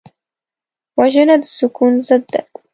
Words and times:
وژنه 0.99 1.35
د 1.41 1.43
سکون 1.57 1.93
ضد 2.07 2.23
ده 2.33 2.41